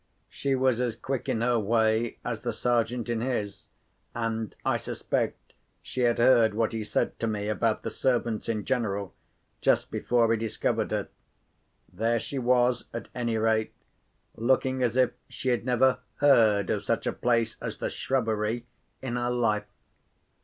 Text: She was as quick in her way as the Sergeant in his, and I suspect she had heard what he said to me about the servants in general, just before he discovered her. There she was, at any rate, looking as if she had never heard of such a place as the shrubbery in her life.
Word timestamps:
She 0.29 0.55
was 0.55 0.81
as 0.81 0.95
quick 0.95 1.29
in 1.29 1.41
her 1.41 1.59
way 1.59 2.17
as 2.25 2.41
the 2.41 2.53
Sergeant 2.53 3.07
in 3.07 3.21
his, 3.21 3.67
and 4.15 4.55
I 4.65 4.77
suspect 4.77 5.53
she 5.79 6.01
had 6.01 6.17
heard 6.17 6.55
what 6.55 6.73
he 6.73 6.83
said 6.83 7.19
to 7.19 7.27
me 7.27 7.47
about 7.49 7.83
the 7.83 7.91
servants 7.91 8.49
in 8.49 8.65
general, 8.65 9.13
just 9.61 9.91
before 9.91 10.31
he 10.31 10.39
discovered 10.39 10.89
her. 10.89 11.09
There 11.93 12.19
she 12.19 12.39
was, 12.39 12.85
at 12.91 13.09
any 13.13 13.37
rate, 13.37 13.73
looking 14.35 14.81
as 14.81 14.97
if 14.97 15.11
she 15.29 15.49
had 15.49 15.65
never 15.65 15.99
heard 16.15 16.71
of 16.71 16.83
such 16.83 17.05
a 17.05 17.13
place 17.13 17.55
as 17.61 17.77
the 17.77 17.91
shrubbery 17.91 18.65
in 19.03 19.17
her 19.17 19.29
life. 19.29 19.65